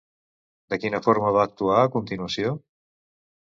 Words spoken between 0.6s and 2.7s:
De quina forma va actuar a continuació?